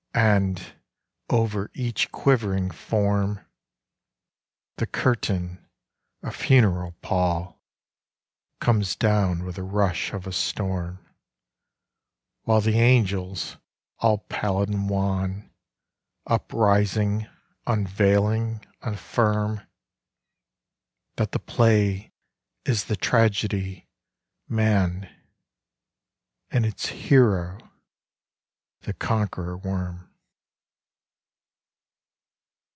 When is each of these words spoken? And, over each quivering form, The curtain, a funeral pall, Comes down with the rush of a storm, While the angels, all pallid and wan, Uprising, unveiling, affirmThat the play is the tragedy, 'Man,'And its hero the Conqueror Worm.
And, 0.13 0.75
over 1.29 1.71
each 1.73 2.11
quivering 2.11 2.69
form, 2.69 3.45
The 4.75 4.85
curtain, 4.85 5.65
a 6.21 6.31
funeral 6.31 6.91
pall, 7.01 7.63
Comes 8.59 8.93
down 8.97 9.45
with 9.45 9.55
the 9.55 9.63
rush 9.63 10.11
of 10.11 10.27
a 10.27 10.33
storm, 10.33 10.99
While 12.43 12.59
the 12.59 12.77
angels, 12.77 13.55
all 13.99 14.17
pallid 14.27 14.67
and 14.67 14.89
wan, 14.89 15.49
Uprising, 16.27 17.27
unveiling, 17.65 18.65
affirmThat 18.83 19.61
the 21.31 21.39
play 21.39 22.11
is 22.65 22.83
the 22.85 22.97
tragedy, 22.97 23.87
'Man,'And 24.49 26.65
its 26.65 26.87
hero 26.87 27.59
the 28.83 28.93
Conqueror 28.95 29.55
Worm. 29.57 30.07